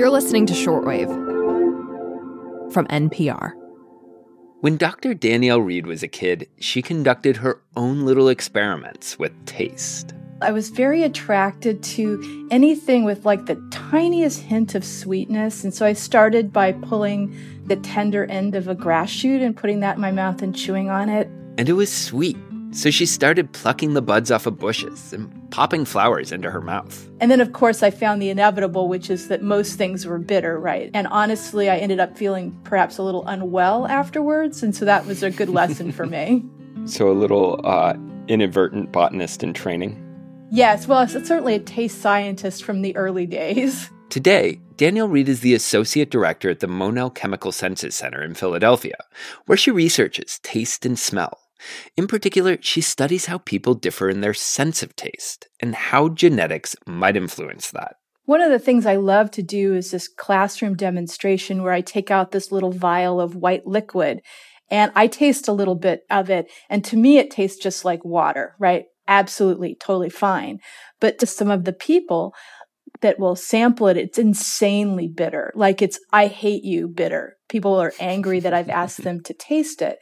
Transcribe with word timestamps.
You're 0.00 0.08
listening 0.08 0.46
to 0.46 0.54
Shortwave 0.54 1.10
from 2.72 2.86
NPR. 2.86 3.52
When 4.60 4.78
Dr. 4.78 5.12
Danielle 5.12 5.60
Reed 5.60 5.86
was 5.86 6.02
a 6.02 6.08
kid, 6.08 6.48
she 6.58 6.80
conducted 6.80 7.36
her 7.36 7.60
own 7.76 8.06
little 8.06 8.30
experiments 8.30 9.18
with 9.18 9.32
taste. 9.44 10.14
I 10.40 10.52
was 10.52 10.70
very 10.70 11.02
attracted 11.02 11.82
to 11.82 12.48
anything 12.50 13.04
with 13.04 13.26
like 13.26 13.44
the 13.44 13.62
tiniest 13.70 14.40
hint 14.40 14.74
of 14.74 14.86
sweetness. 14.86 15.64
And 15.64 15.74
so 15.74 15.84
I 15.84 15.92
started 15.92 16.50
by 16.50 16.72
pulling 16.72 17.36
the 17.66 17.76
tender 17.76 18.24
end 18.24 18.54
of 18.54 18.68
a 18.68 18.74
grass 18.74 19.10
shoot 19.10 19.42
and 19.42 19.54
putting 19.54 19.80
that 19.80 19.96
in 19.96 20.00
my 20.00 20.12
mouth 20.12 20.40
and 20.40 20.56
chewing 20.56 20.88
on 20.88 21.10
it. 21.10 21.28
And 21.58 21.68
it 21.68 21.74
was 21.74 21.92
sweet. 21.92 22.38
So 22.72 22.90
she 22.90 23.04
started 23.04 23.52
plucking 23.52 23.94
the 23.94 24.02
buds 24.02 24.30
off 24.30 24.46
of 24.46 24.58
bushes 24.58 25.12
and 25.12 25.50
popping 25.50 25.84
flowers 25.84 26.30
into 26.30 26.50
her 26.50 26.60
mouth. 26.60 27.10
And 27.20 27.30
then, 27.30 27.40
of 27.40 27.52
course, 27.52 27.82
I 27.82 27.90
found 27.90 28.22
the 28.22 28.30
inevitable, 28.30 28.88
which 28.88 29.10
is 29.10 29.28
that 29.28 29.42
most 29.42 29.76
things 29.76 30.06
were 30.06 30.18
bitter, 30.18 30.58
right? 30.58 30.90
And 30.94 31.08
honestly, 31.08 31.68
I 31.68 31.78
ended 31.78 31.98
up 31.98 32.16
feeling 32.16 32.58
perhaps 32.62 32.98
a 32.98 33.02
little 33.02 33.26
unwell 33.26 33.88
afterwards. 33.88 34.62
And 34.62 34.74
so 34.74 34.84
that 34.84 35.04
was 35.06 35.22
a 35.22 35.30
good 35.30 35.48
lesson 35.48 35.92
for 35.92 36.06
me. 36.06 36.44
So, 36.86 37.10
a 37.10 37.12
little 37.12 37.60
uh, 37.62 37.92
inadvertent 38.26 38.90
botanist 38.90 39.42
in 39.42 39.52
training. 39.52 40.02
Yes, 40.50 40.88
well, 40.88 41.02
it's 41.02 41.12
certainly 41.12 41.54
a 41.54 41.58
taste 41.58 42.00
scientist 42.00 42.64
from 42.64 42.80
the 42.80 42.96
early 42.96 43.26
days. 43.26 43.90
Today, 44.08 44.60
Danielle 44.76 45.08
Reed 45.08 45.28
is 45.28 45.40
the 45.40 45.52
Associate 45.52 46.10
Director 46.10 46.48
at 46.48 46.60
the 46.60 46.66
Monell 46.66 47.10
Chemical 47.10 47.52
Senses 47.52 47.94
Center 47.94 48.22
in 48.22 48.34
Philadelphia, 48.34 48.96
where 49.44 49.58
she 49.58 49.70
researches 49.70 50.40
taste 50.42 50.86
and 50.86 50.98
smell. 50.98 51.38
In 51.96 52.06
particular, 52.06 52.58
she 52.60 52.80
studies 52.80 53.26
how 53.26 53.38
people 53.38 53.74
differ 53.74 54.08
in 54.08 54.20
their 54.20 54.34
sense 54.34 54.82
of 54.82 54.96
taste 54.96 55.48
and 55.60 55.74
how 55.74 56.08
genetics 56.08 56.76
might 56.86 57.16
influence 57.16 57.70
that. 57.70 57.96
One 58.24 58.40
of 58.40 58.50
the 58.50 58.58
things 58.58 58.86
I 58.86 58.96
love 58.96 59.30
to 59.32 59.42
do 59.42 59.74
is 59.74 59.90
this 59.90 60.08
classroom 60.08 60.76
demonstration 60.76 61.62
where 61.62 61.72
I 61.72 61.80
take 61.80 62.10
out 62.10 62.30
this 62.30 62.52
little 62.52 62.72
vial 62.72 63.20
of 63.20 63.34
white 63.34 63.66
liquid 63.66 64.20
and 64.70 64.92
I 64.94 65.08
taste 65.08 65.48
a 65.48 65.52
little 65.52 65.74
bit 65.74 66.02
of 66.10 66.30
it. 66.30 66.50
And 66.68 66.84
to 66.84 66.96
me, 66.96 67.18
it 67.18 67.30
tastes 67.30 67.60
just 67.60 67.84
like 67.84 68.04
water, 68.04 68.54
right? 68.58 68.84
absolutely 69.10 69.74
totally 69.74 70.08
fine. 70.08 70.60
But 71.00 71.18
to 71.18 71.26
some 71.26 71.50
of 71.50 71.64
the 71.64 71.72
people 71.72 72.32
that 73.00 73.18
will 73.18 73.36
sample 73.36 73.88
it, 73.88 73.96
it's 73.96 74.18
insanely 74.18 75.08
bitter. 75.08 75.52
Like 75.54 75.82
it's, 75.82 75.98
I 76.12 76.26
hate 76.26 76.64
you 76.64 76.88
bitter. 76.88 77.36
People 77.48 77.74
are 77.74 77.92
angry 77.98 78.40
that 78.40 78.54
I've 78.54 78.68
asked 78.68 79.02
them 79.02 79.22
to 79.22 79.34
taste 79.34 79.82
it. 79.82 79.98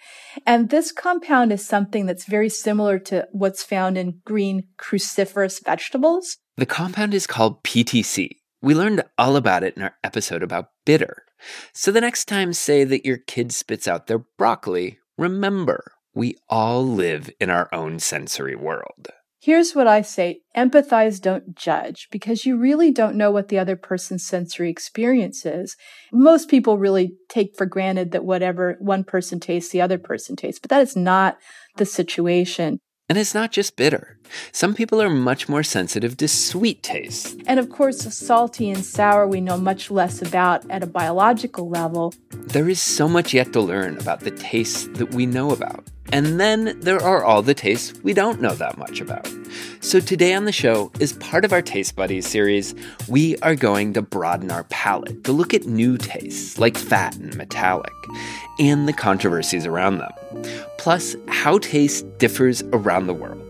And 0.47 0.69
this 0.69 0.93
compound 0.93 1.53
is 1.53 1.67
something 1.67 2.07
that's 2.07 2.27
very 2.27 2.49
similar 2.49 2.99
to 3.01 3.27
what's 3.33 3.63
found 3.63 3.97
in 3.97 4.21
green 4.25 4.65
cruciferous 4.79 5.65
vegetables. 5.65 6.37
The 6.57 6.67
compound 6.67 7.15
is 7.15 7.27
called 7.27 7.63
PTC. 7.63 8.31
We 8.61 8.75
learned 8.75 9.05
all 9.17 9.37
about 9.37 9.63
it 9.63 9.77
in 9.77 9.83
our 9.83 9.95
episode 10.03 10.43
about 10.43 10.71
bitter. 10.85 11.25
So 11.73 11.93
the 11.93 12.01
next 12.01 12.25
time, 12.25 12.53
say 12.53 12.83
that 12.85 13.07
your 13.07 13.19
kid 13.19 13.53
spits 13.53 13.87
out 13.87 14.09
their 14.09 14.25
broccoli, 14.37 14.99
remember 15.17 15.93
we 16.15 16.37
all 16.49 16.85
live 16.85 17.31
in 17.39 17.49
our 17.49 17.73
own 17.73 18.01
sensory 18.01 18.57
world. 18.57 19.09
Here's 19.41 19.73
what 19.73 19.87
I 19.87 20.03
say 20.03 20.41
empathize, 20.57 21.21
don't 21.21 21.55
judge, 21.55 22.09
because 22.11 22.45
you 22.45 22.57
really 22.57 22.91
don't 22.91 23.15
know 23.15 23.31
what 23.31 23.49
the 23.49 23.59
other 23.59 23.77
person's 23.77 24.27
sensory 24.27 24.69
experience 24.69 25.47
is. 25.47 25.77
Most 26.13 26.49
people 26.49 26.77
really 26.77 27.13
take 27.29 27.57
for 27.57 27.65
granted 27.65 28.11
that 28.11 28.25
whatever 28.25 28.77
one 28.81 29.05
person 29.05 29.39
tastes, 29.39 29.71
the 29.71 29.81
other 29.81 29.97
person 29.97 30.35
tastes, 30.35 30.59
but 30.59 30.71
that 30.71 30.83
is 30.83 30.97
not 30.97 31.39
the 31.77 31.87
situation. 31.87 32.81
And 33.09 33.17
it's 33.17 33.33
not 33.33 33.53
just 33.53 33.77
bitter. 33.77 34.19
Some 34.51 34.75
people 34.75 35.01
are 35.01 35.09
much 35.09 35.49
more 35.49 35.63
sensitive 35.63 36.17
to 36.17 36.27
sweet 36.27 36.83
tastes. 36.83 37.37
And 37.47 37.61
of 37.61 37.71
course, 37.71 38.01
salty 38.13 38.69
and 38.69 38.85
sour 38.85 39.27
we 39.27 39.41
know 39.41 39.57
much 39.57 39.91
less 39.91 40.21
about 40.21 40.69
at 40.69 40.83
a 40.83 40.87
biological 40.87 41.71
level. 41.71 42.13
There 42.33 42.69
is 42.69 42.81
so 42.81 43.09
much 43.09 43.33
yet 43.33 43.53
to 43.53 43.61
learn 43.61 43.99
about 43.99 44.21
the 44.21 44.33
tastes 44.33 44.89
that 44.99 45.15
we 45.15 45.27
know 45.27 45.53
about. 45.53 45.87
And 46.13 46.41
then 46.41 46.79
there 46.81 47.03
are 47.03 47.23
all 47.23 47.43
the 47.43 47.55
tastes 47.55 47.99
we 48.03 48.15
don't 48.15 48.41
know 48.41 48.55
that 48.55 48.79
much 48.79 49.01
about. 49.01 49.29
So 49.81 50.01
today 50.01 50.35
on 50.35 50.45
the 50.45 50.53
show, 50.53 50.91
as 51.01 51.13
part 51.15 51.45
of 51.45 51.53
our 51.53 51.63
Taste 51.63 51.97
Buddies 51.97 52.27
series, 52.27 52.75
we 53.09 53.37
are 53.39 53.55
going 53.55 53.93
to 53.93 54.03
broaden 54.03 54.51
our 54.51 54.65
palate 54.65 55.25
to 55.25 55.33
look 55.33 55.53
at 55.53 55.67
new 55.67 55.99
tastes 55.99 56.59
like 56.59 56.77
fat 56.77 57.17
and 57.17 57.37
metallic, 57.37 57.93
and 58.59 58.89
the 58.89 58.93
controversies 58.93 59.67
around 59.67 59.99
them. 59.99 60.43
Plus, 60.79 61.15
how 61.29 61.59
taste 61.59 62.07
differs 62.19 62.63
around 62.73 63.07
the 63.07 63.15
world. 63.15 63.43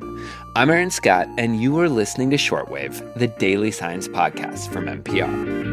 I'm 0.57 0.71
Aaron 0.71 0.91
Scott, 0.91 1.29
and 1.39 1.63
you 1.63 1.79
are 1.79 1.89
listening 1.89 2.31
to 2.31 2.37
Shortwave, 2.37 3.15
the 3.15 3.29
daily 3.29 3.71
science 3.71 4.09
podcast 4.09 4.73
from 4.73 4.87
NPR. 4.87 5.68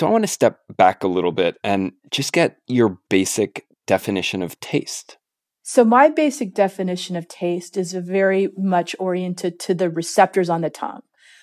So 0.00 0.06
I 0.06 0.10
want 0.12 0.24
to 0.24 0.28
step 0.28 0.60
back 0.78 1.04
a 1.04 1.08
little 1.08 1.30
bit 1.30 1.58
and 1.62 1.92
just 2.10 2.32
get 2.32 2.56
your 2.66 2.96
basic 3.10 3.66
definition 3.86 4.42
of 4.42 4.58
taste. 4.58 5.18
So 5.62 5.84
my 5.84 6.08
basic 6.08 6.54
definition 6.54 7.16
of 7.16 7.28
taste 7.28 7.76
is 7.76 7.92
very 7.92 8.48
much 8.56 8.96
oriented 8.98 9.60
to 9.60 9.74
the 9.74 9.90
receptors 9.90 10.48
on 10.48 10.62
the 10.62 10.70
tongue. 10.70 11.02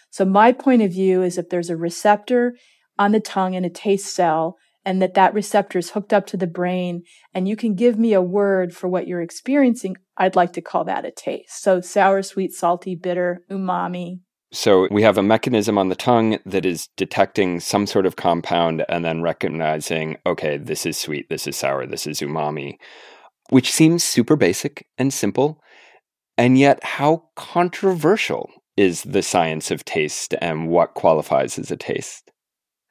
So 0.10 0.26
my 0.26 0.54
point 0.54 0.82
of 0.82 0.92
view 0.92 1.22
is 1.22 1.38
if 1.38 1.50
there's 1.50 1.70
a 1.70 1.78
receptor 1.78 2.58
on 2.98 3.12
the 3.12 3.20
tongue 3.20 3.54
in 3.54 3.64
a 3.64 3.70
taste 3.70 4.12
cell 4.12 4.56
and 4.84 5.04
that 5.04 5.14
that 5.14 5.36
receptor 5.36 5.78
is 5.78 5.92
hooked 5.92 6.12
up 6.12 6.26
to 6.26 6.38
the 6.38 6.48
brain 6.48 7.04
and 7.36 7.48
you 7.48 7.56
can 7.56 7.76
give 7.76 8.00
me 8.00 8.14
a 8.14 8.24
word 8.24 8.76
for 8.76 8.88
what 8.88 9.06
you're 9.06 9.22
experiencing, 9.22 9.98
I'd 10.18 10.36
like 10.36 10.54
to 10.54 10.64
call 10.64 10.84
that 10.86 11.06
a 11.06 11.12
taste. 11.12 11.62
So 11.62 11.80
sour, 11.80 12.24
sweet, 12.24 12.54
salty, 12.54 12.96
bitter, 12.96 13.44
umami, 13.52 14.22
so 14.52 14.88
we 14.90 15.02
have 15.02 15.18
a 15.18 15.24
mechanism 15.24 15.78
on 15.78 15.90
the 15.90 15.96
tongue 15.96 16.40
that 16.46 16.66
is 16.66 16.88
detecting 16.96 17.60
some 17.60 17.86
sort 17.86 18.06
of 18.06 18.16
compound 18.16 18.86
and 18.88 19.04
then 19.04 19.22
recognizing, 19.22 20.18
okay, 20.26 20.58
this 20.58 20.86
is 20.86 20.98
sweet, 20.98 21.28
this 21.30 21.48
is 21.48 21.58
sour, 21.58 21.86
this 21.86 22.08
is 22.08 22.22
umami, 22.22 22.78
which 23.50 23.72
seems 23.72 24.04
super 24.04 24.36
basic 24.38 24.88
and 24.98 25.14
simple. 25.14 25.62
And 26.38 26.58
yet, 26.58 26.82
how 26.84 27.24
controversial 27.36 28.50
is 28.78 29.04
the 29.04 29.24
science 29.24 29.72
of 29.72 29.84
taste 29.84 30.36
and 30.40 30.70
what 30.70 30.94
qualifies 30.94 31.60
as 31.60 31.72
a 31.72 31.78
taste? 31.78 32.32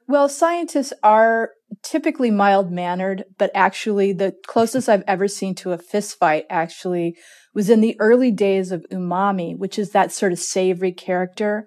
Well, 0.09 0.29
scientists 0.29 0.93
are 1.03 1.51
typically 1.83 2.31
mild 2.31 2.71
mannered, 2.71 3.25
but 3.39 3.51
actually, 3.55 4.13
the 4.13 4.37
closest 4.47 4.89
I've 4.89 5.03
ever 5.07 5.27
seen 5.27 5.55
to 5.57 5.73
a 5.73 5.79
fist 5.79 6.17
fight 6.19 6.47
actually 6.49 7.17
was 7.55 7.69
in 7.69 7.81
the 7.81 7.97
early 7.99 8.31
days 8.31 8.71
of 8.71 8.87
umami, 8.93 9.57
which 9.57 9.79
is 9.79 9.91
that 9.91 10.13
sort 10.13 10.33
of 10.33 10.39
savory 10.39 10.93
character. 10.93 11.67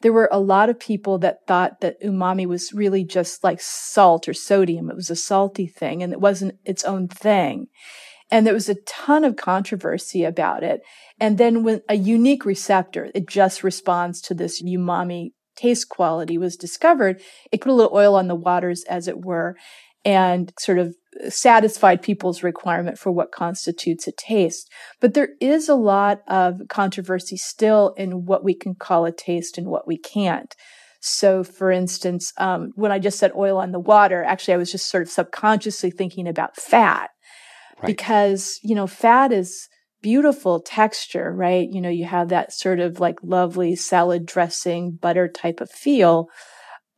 There 0.00 0.12
were 0.12 0.28
a 0.32 0.40
lot 0.40 0.70
of 0.70 0.80
people 0.80 1.18
that 1.18 1.46
thought 1.46 1.80
that 1.80 2.02
umami 2.02 2.46
was 2.46 2.72
really 2.72 3.04
just 3.04 3.44
like 3.44 3.60
salt 3.60 4.28
or 4.28 4.34
sodium. 4.34 4.90
It 4.90 4.96
was 4.96 5.10
a 5.10 5.16
salty 5.16 5.66
thing 5.66 6.02
and 6.02 6.12
it 6.12 6.20
wasn't 6.20 6.58
its 6.64 6.84
own 6.84 7.08
thing. 7.08 7.66
And 8.30 8.46
there 8.46 8.54
was 8.54 8.68
a 8.68 8.76
ton 8.86 9.24
of 9.24 9.36
controversy 9.36 10.24
about 10.24 10.62
it. 10.62 10.82
And 11.18 11.38
then 11.38 11.64
when 11.64 11.82
a 11.88 11.94
unique 11.94 12.44
receptor, 12.44 13.10
it 13.14 13.28
just 13.28 13.64
responds 13.64 14.20
to 14.22 14.34
this 14.34 14.62
umami 14.62 15.32
taste 15.58 15.88
quality 15.88 16.38
was 16.38 16.56
discovered, 16.56 17.20
it 17.52 17.60
put 17.60 17.70
a 17.70 17.74
little 17.74 17.96
oil 17.96 18.14
on 18.14 18.28
the 18.28 18.34
waters, 18.34 18.84
as 18.88 19.08
it 19.08 19.24
were, 19.24 19.56
and 20.04 20.52
sort 20.58 20.78
of 20.78 20.94
satisfied 21.28 22.02
people's 22.02 22.42
requirement 22.42 22.98
for 22.98 23.10
what 23.10 23.32
constitutes 23.32 24.06
a 24.06 24.12
taste. 24.12 24.70
But 25.00 25.14
there 25.14 25.30
is 25.40 25.68
a 25.68 25.74
lot 25.74 26.20
of 26.28 26.60
controversy 26.68 27.36
still 27.36 27.94
in 27.96 28.24
what 28.24 28.44
we 28.44 28.54
can 28.54 28.74
call 28.74 29.04
a 29.04 29.12
taste 29.12 29.58
and 29.58 29.66
what 29.66 29.86
we 29.86 29.98
can't. 29.98 30.54
So, 31.00 31.44
for 31.44 31.70
instance, 31.70 32.32
um, 32.38 32.72
when 32.74 32.90
I 32.90 32.98
just 32.98 33.18
said 33.18 33.32
oil 33.36 33.58
on 33.58 33.72
the 33.72 33.80
water, 33.80 34.24
actually, 34.24 34.54
I 34.54 34.58
was 34.58 34.72
just 34.72 34.88
sort 34.88 35.02
of 35.02 35.10
subconsciously 35.10 35.90
thinking 35.90 36.26
about 36.26 36.56
fat 36.56 37.10
right. 37.78 37.86
because, 37.86 38.58
you 38.62 38.74
know, 38.74 38.86
fat 38.86 39.32
is 39.32 39.68
beautiful 40.00 40.60
texture, 40.60 41.32
right? 41.32 41.68
You 41.68 41.80
know, 41.80 41.88
you 41.88 42.04
have 42.04 42.28
that 42.28 42.52
sort 42.52 42.80
of 42.80 43.00
like 43.00 43.18
lovely 43.22 43.76
salad 43.76 44.26
dressing, 44.26 44.92
butter 44.92 45.28
type 45.28 45.60
of 45.60 45.70
feel. 45.70 46.28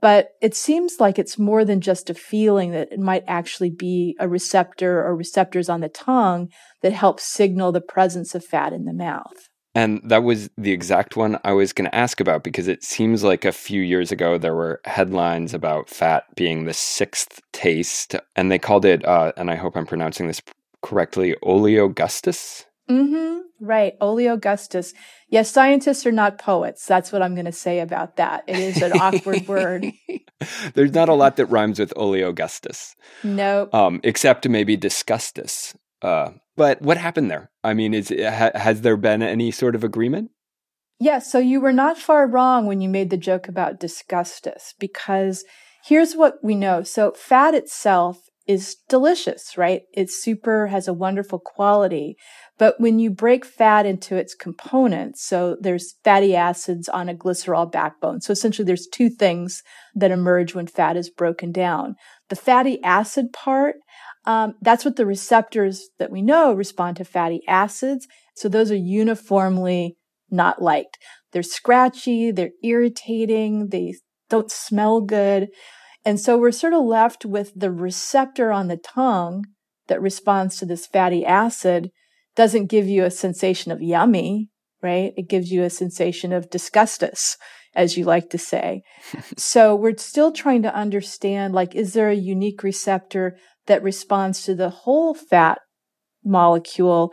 But 0.00 0.30
it 0.40 0.54
seems 0.54 0.98
like 0.98 1.18
it's 1.18 1.38
more 1.38 1.64
than 1.64 1.82
just 1.82 2.08
a 2.08 2.14
feeling 2.14 2.70
that 2.70 2.90
it 2.90 2.98
might 2.98 3.24
actually 3.28 3.70
be 3.70 4.16
a 4.18 4.28
receptor 4.28 5.04
or 5.04 5.14
receptors 5.14 5.68
on 5.68 5.80
the 5.80 5.90
tongue 5.90 6.48
that 6.82 6.92
help 6.92 7.20
signal 7.20 7.70
the 7.70 7.82
presence 7.82 8.34
of 8.34 8.44
fat 8.44 8.72
in 8.72 8.86
the 8.86 8.94
mouth. 8.94 9.50
And 9.74 10.00
that 10.04 10.24
was 10.24 10.50
the 10.56 10.72
exact 10.72 11.16
one 11.16 11.38
I 11.44 11.52
was 11.52 11.72
going 11.72 11.88
to 11.88 11.94
ask 11.94 12.18
about 12.20 12.42
because 12.42 12.66
it 12.66 12.82
seems 12.82 13.22
like 13.22 13.44
a 13.44 13.52
few 13.52 13.82
years 13.82 14.10
ago 14.10 14.36
there 14.36 14.54
were 14.54 14.80
headlines 14.84 15.54
about 15.54 15.88
fat 15.88 16.24
being 16.34 16.64
the 16.64 16.72
sixth 16.72 17.40
taste, 17.52 18.16
and 18.34 18.50
they 18.50 18.58
called 18.58 18.84
it, 18.84 19.04
uh, 19.04 19.32
and 19.36 19.48
I 19.48 19.54
hope 19.54 19.76
I'm 19.76 19.86
pronouncing 19.86 20.26
this 20.26 20.42
correctly, 20.82 21.36
oleogustus. 21.44 22.64
Mm-hmm. 22.90 23.40
Right. 23.60 23.98
Oleogustus. 24.00 24.94
Yes, 25.28 25.50
scientists 25.50 26.06
are 26.06 26.12
not 26.12 26.38
poets. 26.38 26.86
That's 26.86 27.12
what 27.12 27.22
I'm 27.22 27.34
going 27.34 27.44
to 27.44 27.52
say 27.52 27.80
about 27.80 28.16
that. 28.16 28.44
It 28.46 28.58
is 28.58 28.82
an 28.82 28.92
awkward 28.92 29.46
word. 29.46 29.86
There's 30.74 30.92
not 30.92 31.08
a 31.08 31.14
lot 31.14 31.36
that 31.36 31.46
rhymes 31.46 31.78
with 31.78 31.92
oleogustus. 31.94 32.94
No. 33.22 33.68
Um, 33.72 34.00
except 34.02 34.48
maybe 34.48 34.76
disgustus. 34.76 35.74
Uh, 36.02 36.30
but 36.56 36.80
what 36.80 36.96
happened 36.96 37.30
there? 37.30 37.50
I 37.62 37.74
mean, 37.74 37.94
is 37.94 38.08
ha, 38.08 38.50
has 38.54 38.80
there 38.80 38.96
been 38.96 39.22
any 39.22 39.50
sort 39.50 39.74
of 39.74 39.84
agreement? 39.84 40.30
Yes. 40.98 41.24
Yeah, 41.24 41.30
so 41.30 41.38
you 41.38 41.60
were 41.60 41.72
not 41.72 41.98
far 41.98 42.26
wrong 42.26 42.66
when 42.66 42.80
you 42.80 42.88
made 42.88 43.10
the 43.10 43.16
joke 43.16 43.48
about 43.48 43.80
disgustus, 43.80 44.74
because 44.78 45.44
here's 45.84 46.14
what 46.14 46.42
we 46.42 46.54
know. 46.54 46.82
So 46.82 47.12
fat 47.12 47.54
itself 47.54 48.29
is 48.46 48.76
delicious, 48.88 49.56
right? 49.56 49.82
It's 49.92 50.22
super, 50.22 50.66
has 50.68 50.88
a 50.88 50.92
wonderful 50.92 51.38
quality. 51.38 52.16
But 52.58 52.80
when 52.80 52.98
you 52.98 53.10
break 53.10 53.44
fat 53.44 53.86
into 53.86 54.16
its 54.16 54.34
components, 54.34 55.24
so 55.24 55.56
there's 55.60 55.94
fatty 56.04 56.34
acids 56.34 56.88
on 56.88 57.08
a 57.08 57.14
glycerol 57.14 57.70
backbone. 57.70 58.20
So 58.20 58.32
essentially 58.32 58.66
there's 58.66 58.88
two 58.92 59.08
things 59.08 59.62
that 59.94 60.10
emerge 60.10 60.54
when 60.54 60.66
fat 60.66 60.96
is 60.96 61.10
broken 61.10 61.52
down. 61.52 61.94
The 62.28 62.36
fatty 62.36 62.82
acid 62.82 63.32
part, 63.32 63.76
um, 64.24 64.54
that's 64.60 64.84
what 64.84 64.96
the 64.96 65.06
receptors 65.06 65.88
that 65.98 66.10
we 66.10 66.22
know 66.22 66.52
respond 66.52 66.96
to 66.96 67.04
fatty 67.04 67.42
acids. 67.46 68.06
So 68.36 68.48
those 68.48 68.70
are 68.70 68.76
uniformly 68.76 69.96
not 70.30 70.62
liked. 70.62 70.98
They're 71.32 71.42
scratchy, 71.42 72.30
they're 72.30 72.50
irritating, 72.62 73.68
they 73.68 73.94
don't 74.28 74.50
smell 74.50 75.00
good. 75.00 75.48
And 76.04 76.18
so 76.18 76.38
we're 76.38 76.52
sort 76.52 76.72
of 76.72 76.84
left 76.84 77.24
with 77.24 77.52
the 77.54 77.70
receptor 77.70 78.52
on 78.52 78.68
the 78.68 78.76
tongue 78.76 79.44
that 79.88 80.00
responds 80.00 80.56
to 80.58 80.66
this 80.66 80.86
fatty 80.86 81.24
acid 81.26 81.90
doesn't 82.36 82.66
give 82.66 82.86
you 82.86 83.04
a 83.04 83.10
sensation 83.10 83.72
of 83.72 83.82
yummy, 83.82 84.48
right? 84.82 85.12
It 85.16 85.28
gives 85.28 85.50
you 85.50 85.62
a 85.62 85.70
sensation 85.70 86.32
of 86.32 86.48
disgustus, 86.48 87.36
as 87.74 87.96
you 87.96 88.04
like 88.04 88.30
to 88.30 88.38
say. 88.38 88.82
so 89.36 89.74
we're 89.74 89.96
still 89.98 90.32
trying 90.32 90.62
to 90.62 90.74
understand, 90.74 91.54
like, 91.54 91.74
is 91.74 91.92
there 91.92 92.08
a 92.08 92.14
unique 92.14 92.62
receptor 92.62 93.36
that 93.66 93.82
responds 93.82 94.44
to 94.44 94.54
the 94.54 94.70
whole 94.70 95.12
fat 95.12 95.58
molecule 96.24 97.12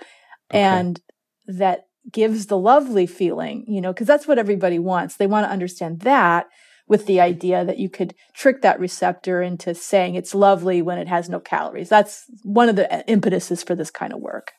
okay. 0.51 0.59
and 0.59 1.01
that 1.47 1.81
gives 2.11 2.45
the 2.45 2.57
lovely 2.57 3.05
feeling, 3.05 3.65
you 3.67 3.81
know, 3.81 3.91
because 3.91 4.07
that's 4.07 4.27
what 4.27 4.39
everybody 4.39 4.79
wants. 4.79 5.15
They 5.15 5.27
want 5.27 5.45
to 5.45 5.51
understand 5.51 6.01
that 6.01 6.47
with 6.87 7.05
the 7.05 7.19
idea 7.19 7.65
that 7.65 7.79
you 7.79 7.89
could 7.89 8.15
trick 8.33 8.61
that 8.61 8.79
receptor 8.79 9.41
into 9.41 9.75
saying 9.75 10.15
it's 10.15 10.33
lovely 10.33 10.81
when 10.81 10.97
it 10.97 11.07
has 11.07 11.29
no 11.29 11.39
calories. 11.39 11.89
That's 11.89 12.23
one 12.43 12.69
of 12.69 12.75
the 12.75 12.91
uh, 12.91 13.03
impetuses 13.07 13.63
for 13.63 13.75
this 13.75 13.91
kind 13.91 14.13
of 14.13 14.19
work. 14.19 14.53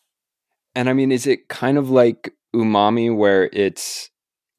And 0.75 0.89
I 0.89 0.93
mean, 0.93 1.11
is 1.11 1.27
it 1.27 1.49
kind 1.49 1.79
of 1.79 1.91
like 1.91 2.35
umami 2.55 3.15
where 3.15 3.49
it's 3.53 4.11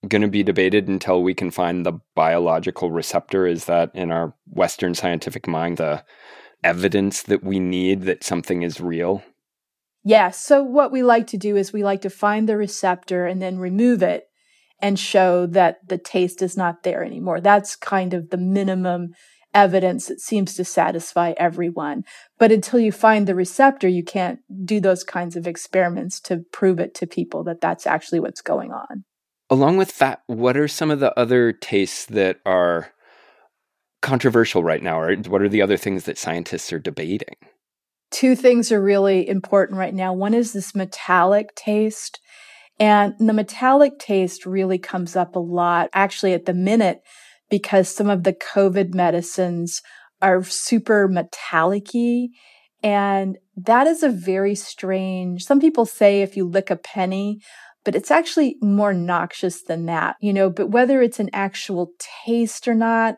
going 0.07 0.21
to 0.21 0.27
be 0.27 0.44
debated 0.44 0.88
until 0.88 1.21
we 1.21 1.33
can 1.33 1.51
find 1.51 1.86
the 1.86 2.00
biological 2.16 2.92
receptor? 2.92 3.45
Is 3.45 3.66
that 3.66 3.92
in 3.94 4.12
our 4.12 4.33
Western 4.48 4.95
scientific 4.95 5.48
mind 5.48 5.77
the 5.77 6.04
evidence 6.63 7.24
that 7.24 7.44
we 7.44 7.60
need 7.60 8.04
that 8.04 8.24
something 8.24 8.63
is 8.63 8.81
real? 8.81 9.21
Yes. 10.04 10.12
Yeah, 10.12 10.30
so 10.31 10.63
what 10.63 10.92
we 10.92 11.04
like 11.04 11.27
to 11.27 11.38
do 11.38 11.56
is 11.56 11.74
we 11.74 11.83
like 11.83 12.01
to 12.01 12.10
find 12.10 12.50
the 12.50 12.57
receptor 12.57 13.25
and 13.27 13.42
then 13.42 13.60
remove 13.60 14.01
it 14.01 14.28
and 14.81 14.97
show 14.97 15.45
that 15.47 15.87
the 15.87 15.97
taste 15.97 16.41
is 16.41 16.55
not 16.55 16.83
there 16.83 17.03
anymore. 17.03 17.41
That's 17.41 17.75
kind 17.75 18.13
of 18.13 18.29
the 18.29 18.37
minimum 18.37 19.13
evidence 19.53 20.07
that 20.07 20.21
seems 20.21 20.55
to 20.55 20.63
satisfy 20.63 21.33
everyone. 21.37 22.03
But 22.37 22.51
until 22.51 22.79
you 22.79 22.91
find 22.91 23.27
the 23.27 23.35
receptor, 23.35 23.87
you 23.87 24.03
can't 24.03 24.39
do 24.63 24.79
those 24.79 25.03
kinds 25.03 25.35
of 25.35 25.47
experiments 25.47 26.19
to 26.21 26.43
prove 26.51 26.79
it 26.79 26.93
to 26.95 27.07
people 27.07 27.43
that 27.45 27.61
that's 27.61 27.87
actually 27.87 28.19
what's 28.19 28.41
going 28.41 28.71
on. 28.71 29.05
Along 29.49 29.77
with 29.77 29.91
fat, 29.91 30.21
what 30.27 30.55
are 30.55 30.67
some 30.67 30.91
of 30.91 30.99
the 30.99 31.17
other 31.19 31.51
tastes 31.51 32.05
that 32.05 32.39
are 32.45 32.91
controversial 34.01 34.63
right 34.63 34.83
now? 34.83 34.99
Or 34.99 35.15
what 35.15 35.41
are 35.41 35.49
the 35.49 35.61
other 35.61 35.77
things 35.77 36.03
that 36.03 36.17
scientists 36.17 36.71
are 36.71 36.79
debating? 36.79 37.35
Two 38.11 38.35
things 38.35 38.71
are 38.71 38.81
really 38.81 39.27
important 39.27 39.77
right 39.77 39.93
now. 39.93 40.13
One 40.13 40.33
is 40.33 40.53
this 40.53 40.75
metallic 40.75 41.55
taste 41.55 42.19
and 42.79 43.13
the 43.19 43.33
metallic 43.33 43.99
taste 43.99 44.45
really 44.45 44.77
comes 44.77 45.15
up 45.15 45.35
a 45.35 45.39
lot, 45.39 45.89
actually, 45.93 46.33
at 46.33 46.45
the 46.45 46.53
minute, 46.53 47.01
because 47.49 47.89
some 47.89 48.09
of 48.09 48.23
the 48.23 48.33
COVID 48.33 48.93
medicines 48.93 49.81
are 50.21 50.43
super 50.43 51.07
metallic 51.07 51.87
And 52.81 53.37
that 53.57 53.87
is 53.87 54.03
a 54.03 54.09
very 54.09 54.55
strange, 54.55 55.43
some 55.43 55.59
people 55.59 55.85
say 55.85 56.21
if 56.21 56.37
you 56.37 56.47
lick 56.47 56.69
a 56.69 56.77
penny, 56.77 57.41
but 57.83 57.95
it's 57.95 58.11
actually 58.11 58.55
more 58.61 58.93
noxious 58.93 59.63
than 59.63 59.85
that, 59.87 60.15
you 60.21 60.31
know, 60.31 60.49
but 60.49 60.67
whether 60.67 61.01
it's 61.01 61.19
an 61.19 61.29
actual 61.33 61.91
taste 62.25 62.67
or 62.67 62.75
not, 62.75 63.15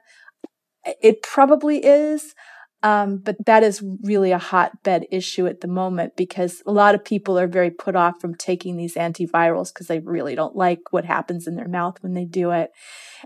it 1.02 1.22
probably 1.22 1.84
is. 1.86 2.34
Um, 2.84 3.18
but 3.18 3.36
that 3.46 3.62
is 3.62 3.84
really 4.04 4.32
a 4.32 4.40
hotbed 4.40 5.06
issue 5.12 5.46
at 5.46 5.62
the 5.62 5.68
moment 5.68 6.16
because 6.16 6.64
a 6.66 6.72
lot 6.72 6.96
of 6.96 7.06
people 7.06 7.38
are 7.38 7.48
very 7.48 7.70
put 7.70 7.96
off 7.96 8.20
from 8.20 8.34
taking 8.34 8.76
these 8.76 8.96
antivirals 8.96 9.72
because 9.72 9.86
they 9.86 10.00
really 10.00 10.34
don't 10.34 10.56
like 10.56 10.80
what 10.90 11.06
happens 11.06 11.46
in 11.46 11.56
their 11.56 11.68
mouth 11.68 12.02
when 12.02 12.14
they 12.14 12.26
do 12.26 12.50
it. 12.50 12.72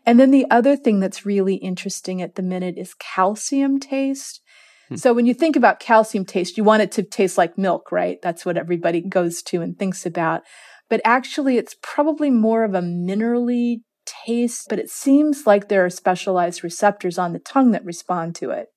And 0.05 0.19
then 0.19 0.31
the 0.31 0.45
other 0.51 0.75
thing 0.75 0.99
that's 0.99 1.25
really 1.25 1.55
interesting 1.55 2.21
at 2.21 2.35
the 2.35 2.43
minute 2.43 2.75
is 2.77 2.95
calcium 2.95 3.79
taste. 3.79 4.41
Hmm. 4.89 4.97
So 4.97 5.13
when 5.13 5.25
you 5.25 5.33
think 5.33 5.55
about 5.55 5.79
calcium 5.79 6.25
taste, 6.25 6.57
you 6.57 6.65
want 6.65 6.83
it 6.83 6.91
to 6.93 7.03
taste 7.03 7.37
like 7.37 7.57
milk, 7.57 7.93
right? 7.93 8.17
That's 8.21 8.45
what 8.45 8.57
everybody 8.57 9.01
goes 9.01 9.41
to 9.43 9.61
and 9.61 9.79
thinks 9.79 10.05
about. 10.05 10.41
But 10.89 11.01
actually, 11.05 11.57
it's 11.57 11.75
probably 11.81 12.29
more 12.29 12.63
of 12.63 12.75
a 12.75 12.81
minerally 12.81 13.77
taste, 14.05 14.67
but 14.69 14.79
it 14.79 14.89
seems 14.89 15.47
like 15.47 15.67
there 15.67 15.83
are 15.83 15.89
specialized 15.89 16.63
receptors 16.63 17.17
on 17.17 17.33
the 17.33 17.39
tongue 17.39 17.71
that 17.71 17.83
respond 17.83 18.35
to 18.35 18.51
it. 18.51 18.67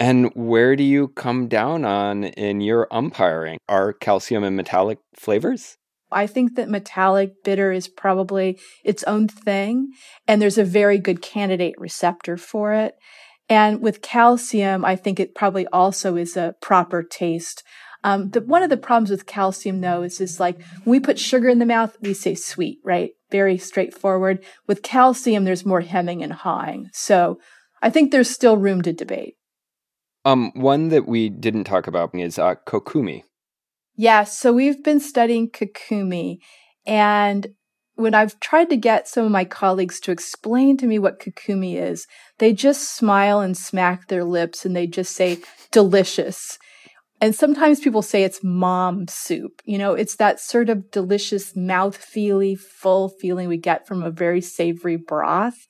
And 0.00 0.30
where 0.34 0.76
do 0.76 0.84
you 0.84 1.08
come 1.08 1.48
down 1.48 1.84
on 1.84 2.24
in 2.24 2.60
your 2.60 2.86
umpiring? 2.90 3.58
Are 3.68 3.92
calcium 3.92 4.44
and 4.44 4.56
metallic 4.56 4.98
flavors? 5.16 5.76
I 6.10 6.26
think 6.26 6.54
that 6.54 6.70
metallic 6.70 7.42
bitter 7.44 7.72
is 7.72 7.88
probably 7.88 8.58
its 8.84 9.02
own 9.04 9.28
thing, 9.28 9.92
and 10.26 10.40
there's 10.40 10.56
a 10.56 10.64
very 10.64 10.98
good 10.98 11.20
candidate 11.20 11.74
receptor 11.78 12.36
for 12.36 12.72
it. 12.72 12.94
And 13.48 13.80
with 13.80 14.02
calcium, 14.02 14.84
I 14.84 14.96
think 14.96 15.18
it 15.18 15.34
probably 15.34 15.66
also 15.68 16.16
is 16.16 16.36
a 16.36 16.54
proper 16.60 17.02
taste. 17.02 17.62
Um, 18.04 18.30
the, 18.30 18.40
one 18.40 18.62
of 18.62 18.70
the 18.70 18.76
problems 18.76 19.10
with 19.10 19.26
calcium, 19.26 19.80
though, 19.80 20.02
is 20.02 20.20
is 20.20 20.38
like 20.38 20.60
when 20.84 20.92
we 20.92 21.00
put 21.00 21.18
sugar 21.18 21.48
in 21.48 21.58
the 21.58 21.66
mouth, 21.66 21.96
we 22.00 22.14
say 22.14 22.34
sweet, 22.34 22.78
right? 22.84 23.10
Very 23.30 23.58
straightforward. 23.58 24.44
With 24.66 24.82
calcium, 24.82 25.44
there's 25.44 25.66
more 25.66 25.80
hemming 25.80 26.22
and 26.22 26.32
hawing. 26.32 26.88
So 26.92 27.38
I 27.82 27.90
think 27.90 28.12
there's 28.12 28.30
still 28.30 28.56
room 28.56 28.82
to 28.82 28.92
debate. 28.92 29.37
Um, 30.28 30.52
one 30.54 30.88
that 30.88 31.08
we 31.08 31.30
didn't 31.30 31.64
talk 31.64 31.86
about 31.86 32.14
is 32.14 32.38
uh, 32.38 32.56
kokumi. 32.66 33.22
Yeah, 33.96 34.24
so 34.24 34.52
we've 34.52 34.84
been 34.84 35.00
studying 35.00 35.48
kokumi, 35.48 36.40
and 36.86 37.46
when 37.94 38.12
I've 38.12 38.38
tried 38.38 38.68
to 38.68 38.76
get 38.76 39.08
some 39.08 39.24
of 39.24 39.32
my 39.32 39.46
colleagues 39.46 39.98
to 40.00 40.12
explain 40.12 40.76
to 40.76 40.86
me 40.86 40.98
what 40.98 41.18
kokumi 41.18 41.80
is, 41.80 42.06
they 42.40 42.52
just 42.52 42.94
smile 42.94 43.40
and 43.40 43.56
smack 43.56 44.08
their 44.08 44.22
lips 44.22 44.66
and 44.66 44.76
they 44.76 44.86
just 44.86 45.16
say 45.16 45.38
delicious. 45.72 46.58
And 47.22 47.34
sometimes 47.34 47.80
people 47.80 48.02
say 48.02 48.22
it's 48.22 48.44
mom 48.44 49.08
soup. 49.08 49.62
You 49.64 49.78
know, 49.78 49.94
it's 49.94 50.16
that 50.16 50.40
sort 50.40 50.68
of 50.68 50.90
delicious 50.90 51.56
mouth 51.56 51.96
feely, 51.96 52.54
full 52.54 53.08
feeling 53.08 53.48
we 53.48 53.56
get 53.56 53.88
from 53.88 54.02
a 54.02 54.10
very 54.10 54.42
savory 54.42 54.96
broth. 54.96 55.66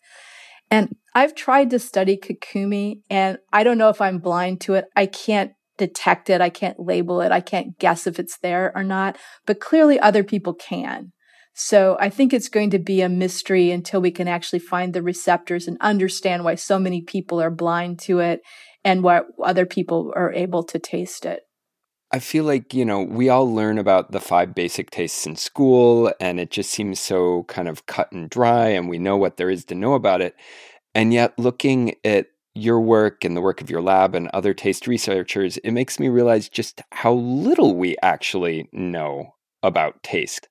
And 0.71 0.97
I've 1.15 1.35
tried 1.35 1.71
to 1.71 1.79
study 1.79 2.17
kokumi 2.17 3.01
and 3.09 3.39
I 3.53 3.65
don't 3.65 3.79
know 3.79 3.89
if 3.89 4.01
I'm 4.01 4.19
blind 4.19 4.61
to 4.63 4.75
it. 4.75 4.85
I 4.95 5.07
can't 5.07 5.53
detect 5.79 6.29
it. 6.29 6.41
I 6.41 6.51
can't 6.51 6.79
label 6.79 7.21
it. 7.21 7.33
I 7.33 7.41
can't 7.41 7.79
guess 7.79 8.07
if 8.07 8.19
it's 8.19 8.39
there 8.39 8.73
or 8.75 8.85
not, 8.85 9.17
but 9.47 9.61
clearly 9.61 9.99
other 9.99 10.25
people 10.25 10.55
can. 10.55 11.13
So 11.55 11.97
I 11.99 12.09
think 12.09 12.33
it's 12.33 12.49
going 12.49 12.71
to 12.71 12.79
be 12.79 13.01
a 13.01 13.09
mystery 13.09 13.73
until 13.73 14.01
we 14.01 14.13
can 14.13 14.29
actually 14.29 14.61
find 14.61 14.95
the 14.95 15.03
receptors 15.03 15.67
and 15.67 15.77
understand 15.81 16.45
why 16.45 16.55
so 16.55 16.79
many 16.79 17.03
people 17.03 17.41
are 17.41 17.51
blind 17.51 17.99
to 18.01 18.21
it 18.21 18.43
and 18.85 19.03
why 19.03 19.23
other 19.43 19.67
people 19.67 20.13
are 20.15 20.33
able 20.33 20.63
to 20.65 20.79
taste 20.79 21.25
it. 21.25 21.41
I 22.11 22.21
feel 22.21 22.45
like, 22.45 22.73
you 22.73 22.85
know, 22.85 23.03
we 23.03 23.29
all 23.29 23.53
learn 23.53 23.77
about 23.79 24.13
the 24.13 24.21
five 24.21 24.55
basic 24.55 24.91
tastes 24.91 25.27
in 25.27 25.37
school, 25.37 26.13
and 26.21 26.41
it 26.41 26.51
just 26.51 26.71
seems 26.71 27.01
so 27.01 27.45
kind 27.45 27.69
of 27.69 27.85
cut 27.87 28.11
and 28.13 28.31
dry, 28.31 28.69
and 28.69 28.89
we 28.89 28.99
know 28.99 29.17
what 29.17 29.37
there 29.37 29.51
is 29.51 29.65
to 29.67 29.75
know 29.75 29.93
about 29.95 30.23
it. 30.23 30.35
And 30.95 31.13
yet, 31.13 31.39
looking 31.39 31.95
at 32.05 32.29
your 32.55 32.81
work 32.81 33.25
and 33.25 33.37
the 33.37 33.43
work 33.43 33.61
of 33.61 33.71
your 33.71 33.83
lab 33.83 34.15
and 34.15 34.29
other 34.29 34.55
taste 34.55 34.87
researchers, 34.87 35.59
it 35.59 35.73
makes 35.73 36.01
me 36.01 36.09
realize 36.09 36.49
just 36.49 36.81
how 36.93 37.13
little 37.13 37.77
we 37.77 37.97
actually 38.03 38.69
know 38.73 39.35
about 39.63 40.03
taste. 40.03 40.49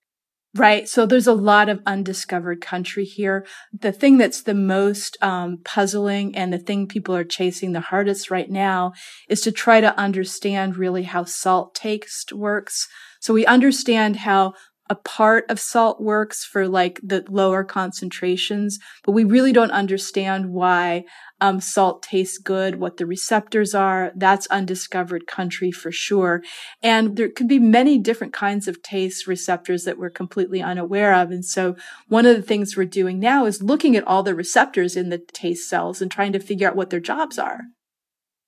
Right. 0.58 0.90
So 0.90 1.06
there's 1.06 1.28
a 1.28 1.34
lot 1.34 1.70
of 1.70 1.82
undiscovered 1.86 2.62
country 2.62 3.06
here. 3.06 3.46
The 3.72 3.92
thing 3.92 4.18
that's 4.18 4.42
the 4.42 4.56
most 4.56 5.16
um, 5.22 5.60
puzzling 5.64 6.36
and 6.36 6.52
the 6.52 6.58
thing 6.58 6.88
people 6.88 7.16
are 7.16 7.24
chasing 7.24 7.74
the 7.74 7.80
hardest 7.80 8.32
right 8.32 8.50
now 8.50 8.94
is 9.30 9.42
to 9.42 9.52
try 9.52 9.82
to 9.82 9.98
understand 10.00 10.76
really 10.76 11.04
how 11.04 11.26
salt 11.26 11.76
taste 11.76 12.34
works. 12.34 12.88
So 13.20 13.36
we 13.36 13.46
understand 13.46 14.18
how 14.18 14.54
a 14.90 14.96
part 14.96 15.46
of 15.50 15.60
salt 15.60 16.02
works 16.02 16.46
for 16.46 16.68
like 16.68 17.00
the 17.04 17.26
lower 17.30 17.64
concentrations, 17.64 18.80
but 19.04 19.12
we 19.12 19.24
really 19.24 19.52
don't 19.52 19.72
understand 19.72 20.52
why 20.52 21.04
um, 21.40 21.62
salt 21.62 22.04
tastes 22.04 22.38
good, 22.38 22.80
what 22.80 22.98
the 22.98 23.06
receptors 23.06 23.76
are. 23.76 24.12
That's 24.16 24.48
undiscovered 24.48 25.28
country 25.28 25.72
for 25.72 25.92
sure. 25.92 26.44
And 26.82 27.16
there 27.16 27.30
could 27.30 27.48
be 27.48 27.60
many 27.60 27.98
different 27.98 28.34
kinds 28.34 28.68
of 28.68 28.82
taste 28.82 29.28
receptors 29.28 29.84
that 29.84 29.98
we're 29.98 30.10
completely 30.10 30.62
unaware 30.62 31.14
of. 31.14 31.32
And 31.32 31.46
so 31.46 31.76
one 32.08 32.26
of 32.26 32.36
the 32.36 32.42
things 32.42 32.76
we're 32.76 32.86
doing 32.86 33.20
now 33.20 33.46
is 33.46 33.62
looking 33.62 33.96
at 33.96 34.08
all 34.08 34.24
the 34.24 34.36
receptors 34.36 34.96
in 34.96 35.10
the 35.10 35.20
taste 35.34 35.70
cells 35.70 36.02
and 36.02 36.10
trying 36.10 36.34
to 36.34 36.40
figure 36.40 36.68
out 36.68 36.76
what 36.76 36.90
their 36.90 37.00
jobs 37.00 37.38
are. 37.38 37.62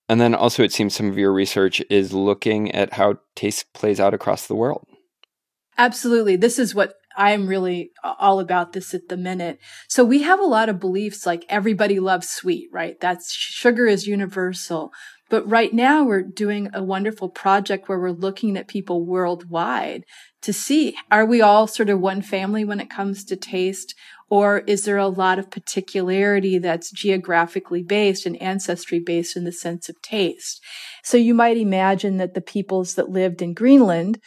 And 0.10 0.19
then 0.19 0.34
also, 0.34 0.63
it 0.63 0.74
seems 0.74 0.96
some 0.96 1.08
of 1.08 1.19
your 1.19 1.31
research 1.31 1.84
is 1.88 2.13
looking 2.13 2.72
at 2.72 2.93
how 2.93 3.19
taste 3.36 3.72
plays 3.74 4.00
out 4.00 4.15
across 4.15 4.48
the 4.48 4.55
world. 4.55 4.88
Absolutely. 5.79 6.36
This 6.36 6.59
is 6.59 6.75
what 6.75 6.95
I'm 7.15 7.48
really 7.48 7.91
all 8.03 8.41
about 8.41 8.74
this 8.74 8.93
at 8.93 9.07
the 9.07 9.15
minute. 9.15 9.59
So 9.88 10.03
we 10.03 10.24
have 10.24 10.39
a 10.39 10.43
lot 10.43 10.67
of 10.67 10.79
beliefs 10.79 11.25
like 11.25 11.45
everybody 11.48 12.01
loves 12.01 12.27
sweet, 12.27 12.67
right? 12.74 13.00
That's 13.00 13.33
sugar 13.33 13.88
is 13.88 14.05
universal. 14.05 14.91
But 15.29 15.50
right 15.50 15.74
now 15.74 16.03
we're 16.03 16.24
doing 16.24 16.69
a 16.74 16.83
wonderful 16.83 17.29
project 17.29 17.88
where 17.88 18.00
we're 18.00 18.12
looking 18.12 18.57
at 18.57 18.67
people 18.67 19.05
worldwide 19.05 20.03
to 20.41 20.51
see, 20.51 20.98
are 21.09 21.25
we 21.25 21.41
all 21.41 21.65
sort 21.65 21.89
of 21.89 22.01
one 22.01 22.21
family 22.21 22.65
when 22.65 22.81
it 22.81 22.89
comes 22.89 23.24
to 23.25 23.38
taste? 23.38 23.95
Or 24.29 24.59
is 24.67 24.83
there 24.83 24.98
a 24.98 25.07
lot 25.07 25.39
of 25.39 25.50
particularity 25.50 26.57
that's 26.57 26.91
geographically 26.91 27.83
based 27.83 28.25
and 28.25 28.41
ancestry 28.41 29.00
based 29.00 29.38
in 29.38 29.45
the 29.45 29.53
sense 29.53 29.88
of 29.88 30.01
taste? 30.01 30.62
So 31.03 31.15
you 31.15 31.33
might 31.33 31.57
imagine 31.57 32.17
that 32.17 32.33
the 32.33 32.41
peoples 32.41 32.95
that 32.95 33.09
lived 33.09 33.41
in 33.41 33.53
Greenland 33.53 34.19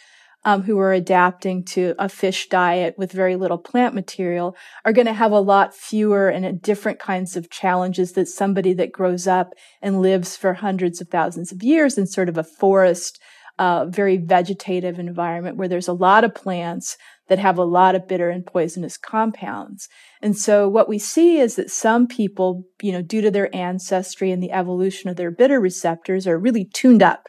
um, 0.44 0.62
who 0.62 0.78
are 0.78 0.92
adapting 0.92 1.64
to 1.64 1.94
a 1.98 2.08
fish 2.08 2.48
diet 2.48 2.94
with 2.98 3.12
very 3.12 3.36
little 3.36 3.58
plant 3.58 3.94
material 3.94 4.56
are 4.84 4.92
going 4.92 5.06
to 5.06 5.12
have 5.12 5.32
a 5.32 5.40
lot 5.40 5.74
fewer 5.74 6.28
and 6.28 6.60
different 6.60 6.98
kinds 6.98 7.36
of 7.36 7.50
challenges 7.50 8.12
that 8.12 8.28
somebody 8.28 8.72
that 8.74 8.92
grows 8.92 9.26
up 9.26 9.54
and 9.80 10.02
lives 10.02 10.36
for 10.36 10.54
hundreds 10.54 11.00
of 11.00 11.08
thousands 11.08 11.52
of 11.52 11.62
years 11.62 11.96
in 11.96 12.06
sort 12.06 12.28
of 12.28 12.36
a 12.36 12.44
forest, 12.44 13.20
uh, 13.58 13.86
very 13.86 14.16
vegetative 14.16 14.98
environment 14.98 15.56
where 15.56 15.68
there's 15.68 15.88
a 15.88 15.92
lot 15.92 16.24
of 16.24 16.34
plants 16.34 16.96
that 17.28 17.38
have 17.38 17.56
a 17.56 17.64
lot 17.64 17.94
of 17.94 18.08
bitter 18.08 18.28
and 18.28 18.44
poisonous 18.44 18.96
compounds. 18.96 19.88
And 20.20 20.36
so 20.36 20.68
what 20.68 20.88
we 20.88 20.98
see 20.98 21.38
is 21.38 21.54
that 21.54 21.70
some 21.70 22.06
people, 22.06 22.64
you 22.82 22.92
know, 22.92 23.02
due 23.02 23.20
to 23.20 23.30
their 23.30 23.54
ancestry 23.54 24.32
and 24.32 24.42
the 24.42 24.50
evolution 24.50 25.08
of 25.08 25.16
their 25.16 25.30
bitter 25.30 25.60
receptors 25.60 26.26
are 26.26 26.38
really 26.38 26.64
tuned 26.64 27.02
up 27.02 27.28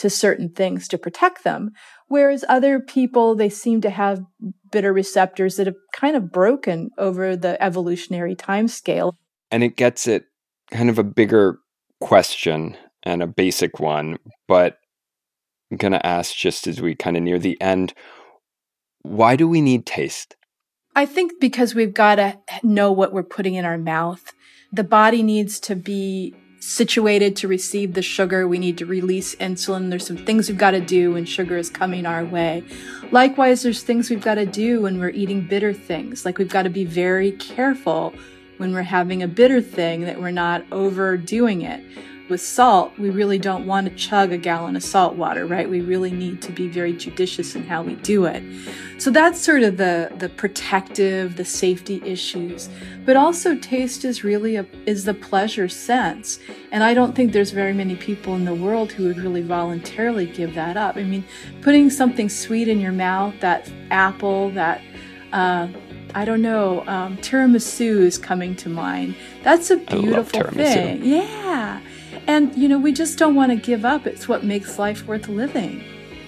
to 0.00 0.08
certain 0.08 0.48
things 0.48 0.88
to 0.88 0.96
protect 0.96 1.44
them. 1.44 1.70
Whereas 2.10 2.44
other 2.48 2.80
people, 2.80 3.36
they 3.36 3.48
seem 3.48 3.80
to 3.82 3.90
have 3.90 4.24
bitter 4.72 4.92
receptors 4.92 5.54
that 5.54 5.68
have 5.68 5.76
kind 5.92 6.16
of 6.16 6.32
broken 6.32 6.90
over 6.98 7.36
the 7.36 7.62
evolutionary 7.62 8.34
time 8.34 8.66
scale. 8.66 9.16
And 9.52 9.62
it 9.62 9.76
gets 9.76 10.08
at 10.08 10.24
kind 10.72 10.90
of 10.90 10.98
a 10.98 11.04
bigger 11.04 11.60
question 12.00 12.76
and 13.04 13.22
a 13.22 13.28
basic 13.28 13.78
one, 13.78 14.18
but 14.48 14.78
I'm 15.70 15.76
going 15.76 15.92
to 15.92 16.04
ask 16.04 16.34
just 16.34 16.66
as 16.66 16.80
we 16.80 16.96
kind 16.96 17.16
of 17.16 17.22
near 17.22 17.38
the 17.38 17.60
end 17.60 17.94
why 19.02 19.36
do 19.36 19.46
we 19.46 19.60
need 19.60 19.86
taste? 19.86 20.34
I 20.96 21.06
think 21.06 21.40
because 21.40 21.76
we've 21.76 21.94
got 21.94 22.16
to 22.16 22.36
know 22.64 22.90
what 22.90 23.12
we're 23.12 23.22
putting 23.22 23.54
in 23.54 23.64
our 23.64 23.78
mouth. 23.78 24.32
The 24.72 24.84
body 24.84 25.22
needs 25.22 25.60
to 25.60 25.76
be 25.76 26.34
situated 26.60 27.34
to 27.36 27.48
receive 27.48 27.94
the 27.94 28.02
sugar. 28.02 28.46
We 28.46 28.58
need 28.58 28.78
to 28.78 28.86
release 28.86 29.34
insulin. 29.36 29.90
There's 29.90 30.06
some 30.06 30.18
things 30.18 30.48
we've 30.48 30.58
got 30.58 30.72
to 30.72 30.80
do 30.80 31.12
when 31.12 31.24
sugar 31.24 31.56
is 31.56 31.70
coming 31.70 32.06
our 32.06 32.24
way. 32.24 32.62
Likewise, 33.10 33.62
there's 33.62 33.82
things 33.82 34.10
we've 34.10 34.22
got 34.22 34.36
to 34.36 34.46
do 34.46 34.82
when 34.82 35.00
we're 35.00 35.10
eating 35.10 35.46
bitter 35.46 35.72
things. 35.72 36.24
Like 36.24 36.38
we've 36.38 36.48
got 36.48 36.62
to 36.62 36.70
be 36.70 36.84
very 36.84 37.32
careful 37.32 38.14
when 38.58 38.74
we're 38.74 38.82
having 38.82 39.22
a 39.22 39.28
bitter 39.28 39.62
thing 39.62 40.02
that 40.02 40.20
we're 40.20 40.30
not 40.30 40.62
overdoing 40.70 41.62
it 41.62 41.82
with 42.30 42.40
salt, 42.40 42.96
we 42.98 43.10
really 43.10 43.38
don't 43.38 43.66
want 43.66 43.88
to 43.88 43.94
chug 43.94 44.32
a 44.32 44.38
gallon 44.38 44.76
of 44.76 44.82
salt 44.82 45.16
water, 45.16 45.44
right? 45.44 45.68
We 45.68 45.80
really 45.80 46.10
need 46.10 46.40
to 46.42 46.52
be 46.52 46.68
very 46.68 46.92
judicious 46.92 47.54
in 47.54 47.64
how 47.64 47.82
we 47.82 47.96
do 47.96 48.24
it. 48.24 48.42
So 48.98 49.10
that's 49.10 49.40
sort 49.40 49.62
of 49.62 49.76
the, 49.76 50.12
the 50.18 50.28
protective, 50.28 51.36
the 51.36 51.44
safety 51.44 52.00
issues. 52.04 52.68
But 53.04 53.16
also 53.16 53.56
taste 53.56 54.04
is 54.04 54.22
really 54.22 54.56
a, 54.56 54.66
is 54.86 55.04
the 55.04 55.14
pleasure 55.14 55.68
sense. 55.68 56.38
And 56.70 56.84
I 56.84 56.94
don't 56.94 57.14
think 57.14 57.32
there's 57.32 57.50
very 57.50 57.72
many 57.72 57.96
people 57.96 58.34
in 58.34 58.44
the 58.44 58.54
world 58.54 58.92
who 58.92 59.04
would 59.08 59.18
really 59.18 59.42
voluntarily 59.42 60.26
give 60.26 60.54
that 60.54 60.76
up. 60.76 60.96
I 60.96 61.02
mean, 61.02 61.24
putting 61.62 61.90
something 61.90 62.28
sweet 62.28 62.68
in 62.68 62.80
your 62.80 62.92
mouth, 62.92 63.34
that 63.40 63.70
apple, 63.90 64.50
that, 64.50 64.80
uh, 65.32 65.68
I 66.14 66.24
don't 66.24 66.42
know, 66.42 66.86
um, 66.86 67.16
tiramisu 67.18 68.02
is 68.02 68.18
coming 68.18 68.54
to 68.56 68.68
mind. 68.68 69.14
That's 69.42 69.70
a 69.70 69.76
beautiful 69.76 70.42
thing. 70.42 71.04
Yeah. 71.04 71.80
And, 72.26 72.54
you 72.56 72.68
know, 72.68 72.78
we 72.78 72.92
just 72.92 73.18
don't 73.18 73.34
want 73.34 73.50
to 73.50 73.56
give 73.56 73.84
up. 73.84 74.06
It's 74.06 74.28
what 74.28 74.44
makes 74.44 74.78
life 74.78 75.06
worth 75.06 75.28
living. 75.28 75.82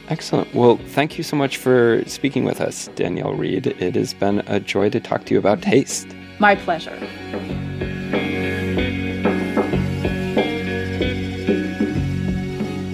Excellent. 0.08 0.52
Well, 0.54 0.78
thank 0.88 1.16
you 1.16 1.24
so 1.24 1.36
much 1.36 1.56
for 1.56 2.02
speaking 2.06 2.44
with 2.44 2.60
us, 2.60 2.88
Danielle 2.96 3.34
Reed. 3.34 3.66
It 3.66 3.94
has 3.94 4.12
been 4.14 4.42
a 4.46 4.60
joy 4.60 4.90
to 4.90 5.00
talk 5.00 5.24
to 5.26 5.34
you 5.34 5.38
about 5.38 5.62
taste. 5.62 6.08
My 6.38 6.54
pleasure. 6.54 6.98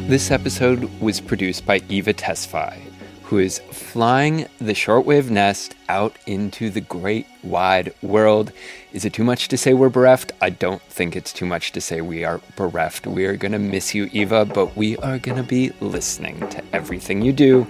This 0.08 0.30
episode 0.30 0.84
was 1.00 1.20
produced 1.20 1.66
by 1.66 1.82
Eva 1.88 2.14
Tesfaye 2.14 2.87
who 3.28 3.36
is 3.36 3.58
flying 3.58 4.46
the 4.58 4.72
shortwave 4.72 5.28
nest 5.28 5.74
out 5.90 6.16
into 6.26 6.70
the 6.70 6.80
great 6.80 7.26
wide 7.42 7.92
world. 8.00 8.50
Is 8.94 9.04
it 9.04 9.12
too 9.12 9.22
much 9.22 9.48
to 9.48 9.58
say 9.58 9.74
we're 9.74 9.90
bereft? 9.90 10.32
I 10.40 10.48
don't 10.48 10.80
think 10.80 11.14
it's 11.14 11.34
too 11.34 11.44
much 11.44 11.72
to 11.72 11.80
say 11.82 12.00
we 12.00 12.24
are 12.24 12.40
bereft. 12.56 13.06
We 13.06 13.26
are 13.26 13.36
going 13.36 13.52
to 13.52 13.58
miss 13.58 13.94
you, 13.94 14.08
Eva, 14.12 14.46
but 14.46 14.74
we 14.78 14.96
are 14.96 15.18
going 15.18 15.36
to 15.36 15.42
be 15.42 15.72
listening 15.82 16.40
to 16.48 16.64
everything 16.72 17.20
you 17.20 17.34
do. 17.34 17.66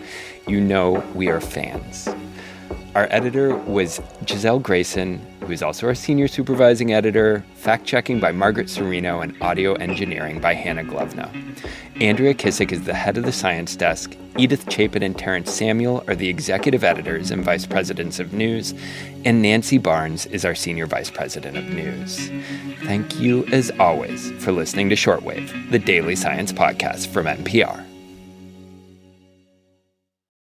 You 0.46 0.60
know 0.60 1.02
we 1.12 1.28
are 1.28 1.40
fans. 1.40 2.08
Our 2.94 3.06
editor 3.10 3.54
was 3.54 4.00
Giselle 4.26 4.58
Grayson, 4.58 5.18
who 5.42 5.52
is 5.52 5.62
also 5.62 5.86
our 5.86 5.94
senior 5.94 6.26
supervising 6.26 6.92
editor, 6.92 7.44
fact 7.54 7.84
checking 7.84 8.18
by 8.18 8.32
Margaret 8.32 8.66
Cirino, 8.66 9.22
and 9.22 9.40
audio 9.42 9.74
engineering 9.74 10.40
by 10.40 10.54
Hannah 10.54 10.84
Gluvna. 10.84 11.30
Andrea 12.00 12.32
Kissack 12.32 12.72
is 12.72 12.84
the 12.84 12.94
head 12.94 13.18
of 13.18 13.24
the 13.24 13.32
science 13.32 13.76
desk. 13.76 14.16
Edith 14.38 14.72
Chapin 14.72 15.02
and 15.02 15.18
Terence 15.18 15.52
Samuel 15.52 16.02
are 16.08 16.14
the 16.14 16.28
executive 16.28 16.82
editors 16.82 17.30
and 17.30 17.44
vice 17.44 17.66
presidents 17.66 18.20
of 18.20 18.32
news. 18.32 18.72
And 19.24 19.42
Nancy 19.42 19.78
Barnes 19.78 20.26
is 20.26 20.44
our 20.44 20.54
senior 20.54 20.86
vice 20.86 21.10
president 21.10 21.56
of 21.56 21.68
news. 21.68 22.30
Thank 22.84 23.20
you, 23.20 23.44
as 23.46 23.70
always, 23.78 24.30
for 24.42 24.52
listening 24.52 24.88
to 24.88 24.96
Shortwave, 24.96 25.70
the 25.70 25.78
daily 25.78 26.16
science 26.16 26.52
podcast 26.52 27.08
from 27.08 27.26
NPR. 27.26 27.87